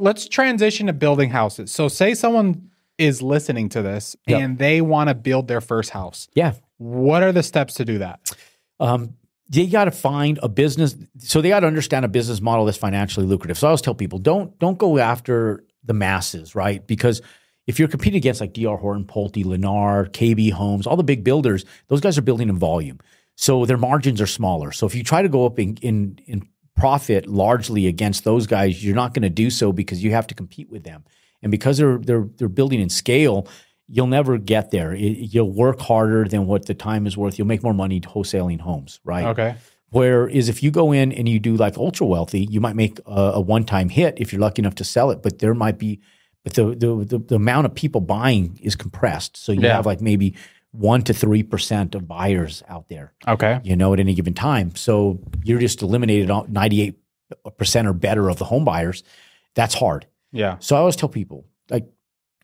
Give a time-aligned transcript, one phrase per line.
[0.00, 1.70] let's transition to building houses.
[1.72, 4.40] So, say someone is listening to this Yep.
[4.40, 6.28] and they want to build their first house.
[6.34, 6.52] Yeah.
[6.76, 8.20] What are the steps to do that?
[8.78, 9.14] Um,
[9.48, 10.94] they got to find a business.
[11.18, 13.58] So they got to understand a business model that's financially lucrative.
[13.58, 16.86] So I always tell people don't don't go after the masses, right?
[16.86, 17.20] Because
[17.66, 21.64] if you're competing against like DR Horton, Pulte, Lennar, KB Homes, all the big builders,
[21.88, 22.98] those guys are building in volume.
[23.36, 24.72] So their margins are smaller.
[24.72, 26.48] So if you try to go up in in, in
[26.80, 30.34] profit largely against those guys, you're not going to do so because you have to
[30.34, 31.04] compete with them.
[31.42, 33.46] And because they're they're they're building in scale,
[33.88, 34.92] you'll never get there.
[34.94, 37.38] It- you'll work harder than what the time is worth.
[37.38, 39.26] You'll make more money wholesaling homes, right?
[39.26, 39.54] Okay.
[39.92, 43.32] Whereas if you go in and you do like ultra wealthy, you might make a,
[43.34, 46.00] a one time hit if you're lucky enough to sell it, but there might be,
[46.44, 49.36] but the the the, the amount of people buying is compressed.
[49.36, 49.76] So you Yeah.
[49.76, 50.34] have like maybe
[50.72, 53.60] one to three percent of buyers out there, Okay.
[53.64, 54.74] you know, at any given time.
[54.76, 56.98] So you're just eliminated ninety eight
[57.58, 59.02] percent or better of the home buyers.
[59.54, 60.06] That's hard.
[60.32, 60.56] Yeah.
[60.60, 61.86] So I always tell people like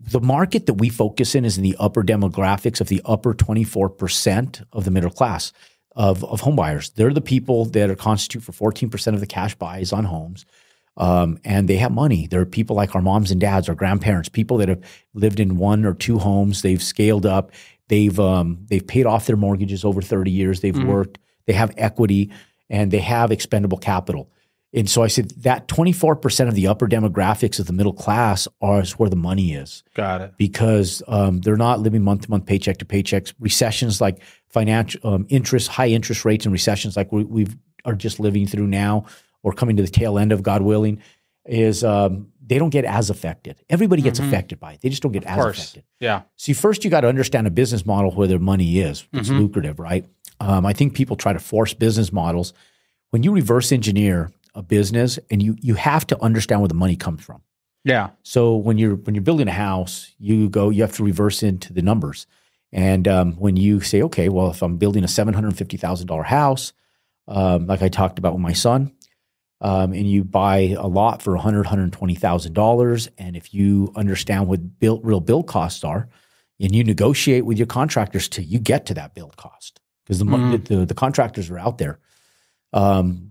[0.00, 4.64] the market that we focus in is in the upper demographics of the upper 24%
[4.72, 5.52] of the middle class
[5.94, 6.90] of, of home buyers.
[6.90, 10.44] They're the people that are constitute for 14% of the cash buys on homes.
[10.96, 12.26] Um, and they have money.
[12.26, 14.82] There are people like our moms and dads, our grandparents, people that have
[15.14, 16.60] lived in one or two homes.
[16.62, 17.50] They've scaled up.
[17.92, 20.60] They've um, they've paid off their mortgages over 30 years.
[20.60, 20.86] They've Mhm.
[20.86, 21.18] worked.
[21.46, 22.30] They have equity
[22.70, 24.30] and they have expendable capital.
[24.72, 28.80] And so I said that 24% of the upper demographics of the middle class are
[28.80, 30.32] is where the money is Got it.
[30.38, 33.34] because um, they're not living month to month, paycheck to paychecks.
[33.38, 37.54] Recessions like financial um, interest, high interest rates, and recessions like we we've
[37.84, 39.04] are just living through now
[39.42, 40.98] or coming to the tail end of, God willing,
[41.44, 43.56] is um, they don't get as affected.
[43.68, 44.28] Everybody gets Mhm.
[44.28, 44.80] affected by it.
[44.80, 45.58] They just don't get Of as course.
[45.58, 45.82] affected.
[46.02, 46.22] Yeah.
[46.36, 49.06] See, first you got to understand a business model where their money is.
[49.12, 49.38] It's Mhm.
[49.38, 50.04] lucrative, right?
[50.40, 52.52] Um, I think people try to force business models.
[53.10, 56.94] When you reverse engineer a business, and you you have to understand where the money
[56.96, 57.40] comes from.
[57.84, 58.10] Yeah.
[58.22, 61.72] So when you're when you're building a house, you go you have to reverse into
[61.72, 62.26] the numbers.
[62.70, 66.06] And um, when you say, okay, well, if I'm building a seven hundred fifty thousand
[66.08, 66.72] dollar house,
[67.28, 68.92] um, like I talked about with my son,
[69.62, 75.00] um, and you buy a lot for $100,000, $120,000, and if you understand what build,
[75.04, 76.08] real build costs are,
[76.60, 80.24] and you negotiate with your contractors till you get to that build cost, because the,
[80.24, 80.66] Mhm.
[80.66, 81.98] the the contractors are out there.
[82.72, 83.30] Um,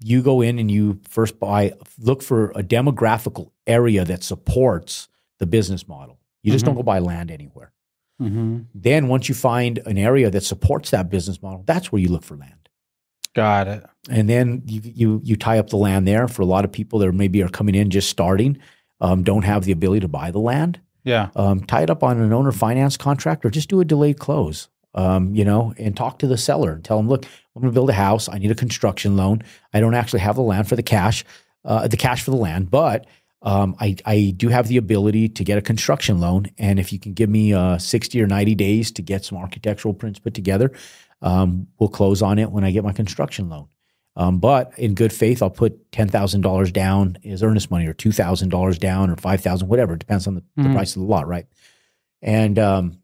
[0.00, 5.08] you go in and you first buy, look for a demographical area that supports
[5.38, 6.18] the business model.
[6.42, 6.68] You just Mhm.
[6.68, 7.72] don't go buy land anywhere.
[8.20, 8.60] Mm-hmm.
[8.74, 12.22] Then once you find an area that supports that business model, that's where you look
[12.24, 12.65] for land.
[13.36, 13.84] Got it.
[14.08, 16.26] And then you you you tie up the land there.
[16.26, 18.56] For a lot of people that maybe are coming in just starting,
[19.02, 20.80] um, don't have the ability to buy the land.
[21.04, 21.28] Yeah.
[21.36, 24.68] Um, tie it up on an owner finance contract, or just do a delayed close.
[24.94, 27.74] Um, you know, and talk to the seller and tell them, look, I'm going to
[27.74, 28.30] build a house.
[28.30, 29.42] I need a construction loan.
[29.74, 31.22] I don't actually have the land for the cash,
[31.66, 33.06] uh, the cash for the land, but
[33.42, 36.46] um, I, I do have the ability to get a construction loan.
[36.58, 39.94] And if you can give me uh, 60 or 90 days to get some architectural
[39.94, 40.72] prints put together,
[41.22, 43.68] um, we'll close on it when I get my construction loan.
[44.18, 47.92] Um, but in good faith, I'll put ten thousand dollars down as earnest money, or
[47.92, 49.92] two thousand dollars down, or five thousand, whatever.
[49.92, 50.74] It depends on the, the Mhm.
[50.74, 51.44] price of the lot, right?
[52.22, 52.98] And um,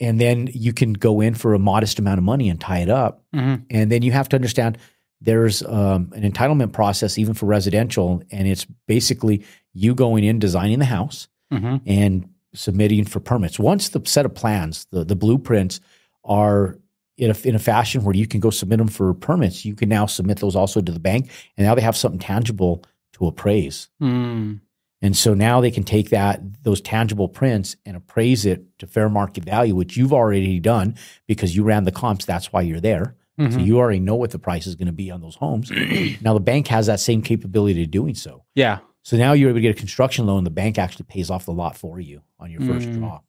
[0.00, 2.90] and then you can go in for a modest amount of money and tie it
[2.90, 3.24] up.
[3.34, 3.62] Mm-hmm.
[3.70, 4.76] And then you have to understand
[5.20, 10.78] there's um, an entitlement process even for residential, and it's basically you going in designing
[10.78, 11.76] the house Mm-hmm.
[11.86, 13.58] and submitting for permits.
[13.58, 15.80] Once the set of plans, the, the blueprints
[16.22, 16.78] are
[17.16, 19.88] in a, in a fashion where you can go submit them for permits, you can
[19.88, 21.30] now submit those also to the bank.
[21.56, 23.88] And now they have something tangible to appraise.
[24.02, 24.60] Mm.
[25.00, 29.08] And so now they can take that, those tangible prints and appraise it to fair
[29.08, 30.96] market value, which you've already done
[31.26, 32.26] because you ran the comps.
[32.26, 33.16] That's why you're there.
[33.38, 33.64] So Mhm.
[33.64, 35.70] you already know what the price is going to be on those homes.
[36.20, 38.42] now the bank has that same capability of doing so.
[38.56, 38.78] Yeah.
[39.04, 40.42] So now you're able to get a construction loan.
[40.44, 42.98] The bank actually pays off the lot for you on your first Mm.
[42.98, 43.20] draw.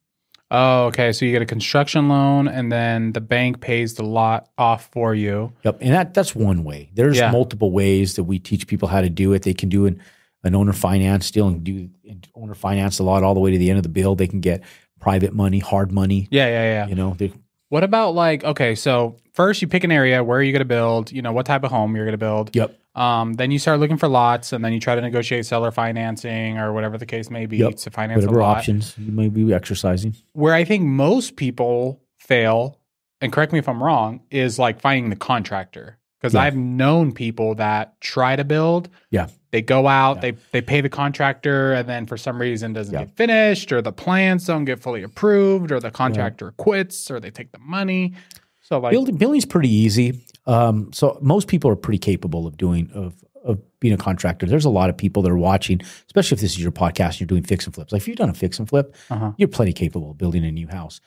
[0.51, 1.11] Oh, okay.
[1.11, 5.13] So you get a construction loan, and then the bank pays the lot off for
[5.13, 5.53] you.
[5.63, 6.89] Yep, and that that's one way.
[6.95, 7.29] There's Yeah.
[7.31, 9.43] multiple ways that we teach people how to do it.
[9.43, 9.99] They can do an,
[10.43, 13.59] an owner finance deal and do and owner finance a lot all the way to
[13.59, 14.15] the end of the bill.
[14.15, 14.63] They can get
[15.00, 16.27] private money, hard money.
[16.31, 16.88] Yeah, yeah, yeah.
[16.88, 17.31] You know, they,
[17.69, 21.12] What about like okay, so first you pick an area where you're going to build,
[21.12, 22.56] you know, what type of home you're going to build.
[22.56, 22.75] Yep.
[22.95, 26.57] Um, then you start looking for lots, and then you try to negotiate seller financing
[26.57, 27.75] or whatever the case may be Yep.
[27.75, 28.57] to finance whatever a lot.
[28.57, 30.16] options you may be exercising.
[30.33, 32.80] Where I think most people fail,
[33.21, 35.99] and correct me if I'm wrong, is like finding the contractor.
[36.19, 36.42] Because Yeah.
[36.42, 38.89] I've known people that try to build.
[39.10, 39.27] Yeah.
[39.51, 40.21] They go out, Yeah.
[40.21, 43.06] they they pay the contractor, and then for some reason doesn't Yeah.
[43.06, 47.31] get finished, or the plans don't get fully approved, or the contractor quits, or they
[47.31, 48.13] take the money.
[48.62, 50.19] So like Building building's pretty easy.
[50.45, 53.13] Um, so most people are pretty capable of doing of
[53.45, 54.45] of being a contractor.
[54.45, 57.22] There's a lot of people that are watching, especially if this is your podcast and
[57.22, 57.94] you're doing fix and flips.
[57.94, 59.31] Like if you've done a fix and flip, Uh-huh.
[59.38, 61.00] you're plenty capable of building a new house.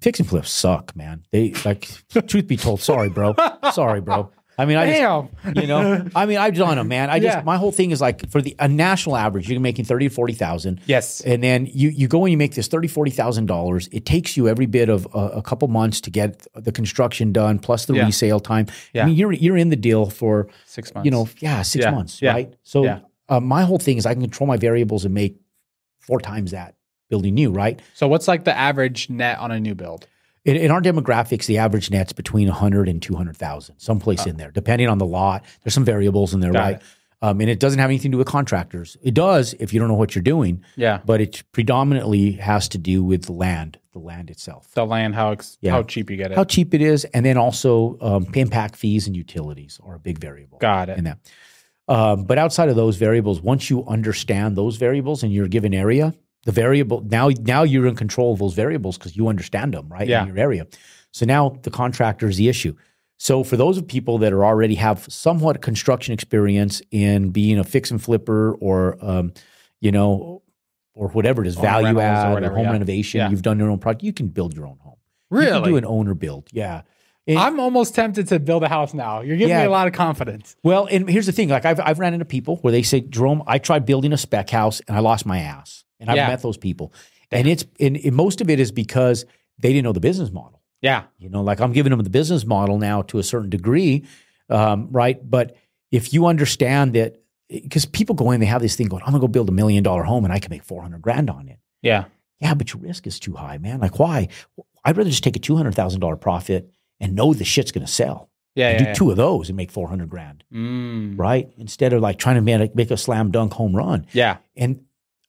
[0.00, 1.24] Fix and flips suck, man.
[1.30, 1.88] They like
[2.26, 3.34] truth be told, sorry, bro.
[3.72, 4.30] Sorry, bro.
[4.58, 7.10] I mean, I just, you know, I mean, I've done them, man.
[7.10, 7.42] I just Yeah.
[7.44, 10.32] my whole thing is like for the a national average, you're making thirty to forty
[10.32, 10.80] thousand.
[10.86, 11.20] Yes.
[11.20, 13.88] And then you you go and you make this thirty forty thousand dollars.
[13.92, 17.58] It takes you every bit of a, a couple months to get the construction done,
[17.58, 18.06] plus the Yeah.
[18.06, 18.66] resale time.
[18.94, 19.02] Yeah.
[19.02, 21.04] I mean, you're you're in the deal for Six months.
[21.04, 22.32] you know, yeah, six months, Yeah.
[22.32, 22.54] right?
[22.62, 25.36] So uh, my whole thing is I can control my variables and make
[26.00, 26.76] four times that
[27.08, 27.80] building new, right?
[27.94, 30.06] So what's like the average net on a new build?
[30.44, 34.88] In, in our demographics, the average net's between 100 and 200,000, someplace in there, depending
[34.88, 35.44] on the lot.
[35.64, 36.54] There's some variables in there, Oh.
[36.54, 36.76] Got right?
[36.76, 36.82] it.
[37.22, 38.96] Um, and it doesn't have anything to do with contractors.
[39.02, 41.00] It does if you don't know what you're doing, Yeah.
[41.04, 45.32] but it predominantly has to do with the land, the land itself, The land, how
[45.32, 45.70] ex- Yeah.
[45.72, 46.36] how cheap you get it.
[46.36, 50.18] how cheap it is, and then also um, impact fees and utilities are a big
[50.18, 50.98] variable Got it.
[50.98, 51.18] in that.
[51.88, 56.14] Um, but outside of those variables, once you understand those variables in your given area,
[56.46, 60.08] the variable now now you're in control of those variables because you understand them right
[60.08, 60.22] Yeah.
[60.22, 60.66] in your area.
[61.12, 62.74] So now the contractor is the issue.
[63.18, 67.64] So for those of people that are already have somewhat construction experience in being a
[67.64, 69.32] fix and flipper or um,
[69.80, 70.42] you know
[70.94, 72.72] or whatever it is, Home value rentals or add or, home yeah.
[72.72, 73.28] renovation, Yeah.
[73.30, 74.96] you've done your own project, you can build your own home.
[75.30, 75.70] You can really?
[75.72, 76.48] do an owner build.
[76.52, 76.82] Yeah.
[77.26, 79.20] And- I'm almost tempted to build a house now.
[79.20, 79.62] You're giving Yeah.
[79.62, 80.54] me a lot of confidence.
[80.62, 83.42] Well, and here's the thing: like I've I've ran into people where they say, Jerome,
[83.48, 86.28] I tried building a spec house and I lost my ass, and I've Yeah.
[86.28, 86.92] met those people,
[87.30, 89.24] and it's and, and most of it is because
[89.58, 90.62] they didn't know the business model.
[90.82, 91.04] Yeah.
[91.18, 94.04] You know, like I'm giving them the business model now to a certain degree,
[94.50, 95.18] um, right?
[95.28, 95.56] But
[95.90, 97.16] if you understand that,
[97.48, 99.82] because people go in, they have this thing going, I'm gonna go build a million
[99.82, 101.58] dollar home and I can make 400 grand on it.
[101.82, 102.04] Yeah.
[102.40, 103.80] Yeah, but your risk is too high, man.
[103.80, 104.28] Like, why?
[104.84, 106.70] I'd rather just take a two hundred thousand dollar profit
[107.00, 108.28] and know the shit's gonna sell.
[108.54, 108.72] Yeah.
[108.72, 108.92] Yeah, do yeah.
[108.94, 111.18] two of those and make 400 grand Mm.
[111.18, 111.50] right?
[111.56, 114.06] Instead of like trying to make, make a slam dunk home run.
[114.12, 114.36] Yeah.
[114.56, 114.80] And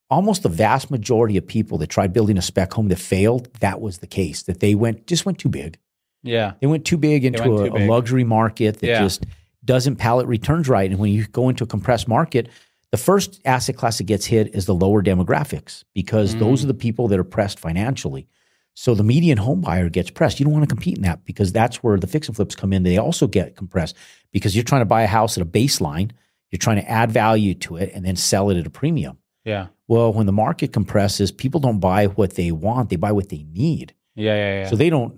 [0.10, 3.82] almost the vast majority of people that tried building a spec home that failed, that
[3.82, 4.44] was the case.
[4.44, 5.78] That they went just went too big.
[6.24, 6.54] Yeah.
[6.62, 7.82] They went too big into a, too big.
[7.82, 9.00] a luxury market that Yeah.
[9.02, 9.26] just
[9.64, 10.90] doesn't pallet returns right.
[10.90, 12.50] And when you go into a compressed market,
[12.92, 16.40] the first asset class that gets hit is the lower demographics because Mm.
[16.40, 18.28] those are the people that are pressed financially.
[18.76, 20.40] So the median home buyer gets pressed.
[20.40, 22.72] You don't want to compete in that because that's where the fix and flips come
[22.72, 22.84] in.
[22.84, 23.96] They also get compressed
[24.32, 26.12] because you're trying to buy a house at a baseline,
[26.52, 29.18] you're trying to add value to it and then sell it at a premium.
[29.48, 29.68] Yeah.
[29.88, 33.46] Well, when the market compresses, people don't buy what they want; they buy what they
[33.52, 33.94] need.
[34.16, 34.36] Yeah.
[34.36, 34.60] Yeah.
[34.64, 34.70] Yeah.
[34.70, 35.14] So they don't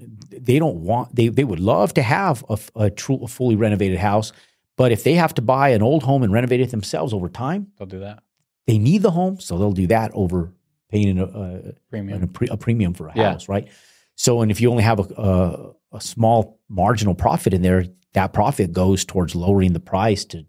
[0.45, 3.97] they don't want they they would love to have a, a true a fully renovated
[3.99, 4.31] house,
[4.77, 7.67] but if they have to buy an old home and renovate it themselves over time,
[7.77, 8.23] They'll do that.
[8.67, 10.53] they need the home, so they'll do that over
[10.89, 12.23] paying a, a, Premium.
[12.23, 13.31] a, pre, a premium for a Yeah.
[13.31, 13.67] house, right?
[14.15, 18.31] So, and if you only have a, a a small marginal profit in there, that
[18.33, 20.45] profit goes towards lowering the price to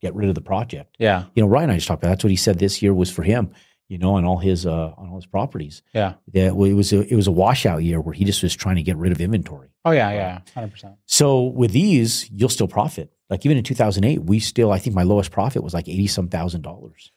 [0.00, 0.96] get rid of the project.
[0.98, 1.24] Yeah.
[1.34, 3.10] You know, Ryan and I just talked about that's what he said this year was
[3.10, 3.52] for him.
[3.88, 5.82] You know, on all his uh, on all his properties.
[5.94, 6.14] Yeah.
[6.34, 8.76] That well, it was a it was a washout year where he just was trying
[8.76, 9.70] to get rid of inventory.
[9.84, 10.10] Oh yeah.
[10.10, 10.40] Yeah.
[10.54, 10.94] Hundred percent.
[11.06, 13.10] So with these, you'll still profit.
[13.30, 16.28] Like even in 2008, we still I think my lowest profit was like eighty some
[16.28, 17.12] thousand dollars.